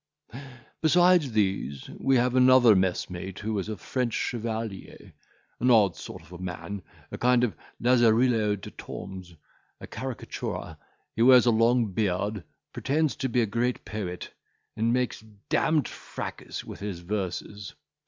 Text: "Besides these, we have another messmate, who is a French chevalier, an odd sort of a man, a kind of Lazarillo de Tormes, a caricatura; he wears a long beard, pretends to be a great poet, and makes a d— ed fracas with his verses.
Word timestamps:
"Besides 0.81 1.31
these, 1.33 1.87
we 1.99 2.15
have 2.15 2.33
another 2.35 2.75
messmate, 2.75 3.37
who 3.37 3.59
is 3.59 3.69
a 3.69 3.77
French 3.77 4.15
chevalier, 4.15 5.13
an 5.59 5.69
odd 5.69 5.95
sort 5.95 6.23
of 6.23 6.31
a 6.31 6.39
man, 6.41 6.81
a 7.11 7.19
kind 7.19 7.43
of 7.43 7.55
Lazarillo 7.79 8.55
de 8.55 8.71
Tormes, 8.71 9.35
a 9.79 9.85
caricatura; 9.85 10.79
he 11.15 11.21
wears 11.21 11.45
a 11.45 11.51
long 11.51 11.91
beard, 11.93 12.43
pretends 12.73 13.15
to 13.17 13.29
be 13.29 13.41
a 13.43 13.45
great 13.45 13.85
poet, 13.85 14.33
and 14.75 14.91
makes 14.91 15.21
a 15.21 15.25
d— 15.49 15.57
ed 15.57 15.87
fracas 15.87 16.63
with 16.65 16.79
his 16.79 17.01
verses. 17.01 17.75